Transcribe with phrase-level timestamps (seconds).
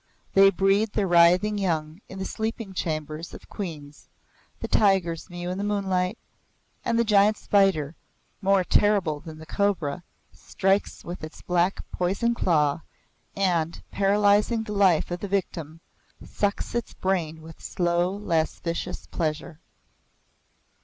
[0.33, 4.07] They breed their writhing young in the sleeping chambers of queens,
[4.59, 6.17] the tigers mew in the moonlight,
[6.83, 7.95] and the giant spider,
[8.41, 10.01] more terrible than the cobra,
[10.31, 12.81] strikes with its black poison claw
[13.35, 15.81] and, paralyzing the life of the victim,
[16.25, 19.59] sucks its brain with slow, lascivious pleasure.